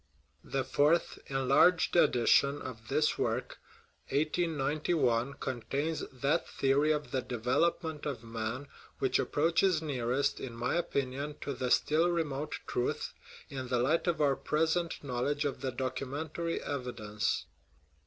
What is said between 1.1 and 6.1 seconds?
enlarged, edition of this work (1891) contains